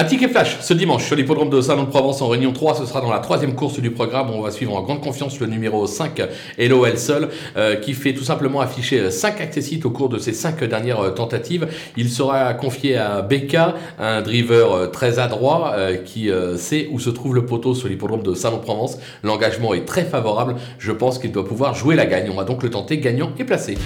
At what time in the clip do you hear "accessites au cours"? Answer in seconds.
9.42-10.08